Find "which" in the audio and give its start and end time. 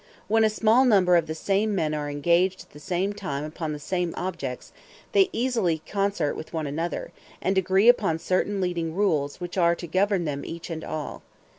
9.39-9.59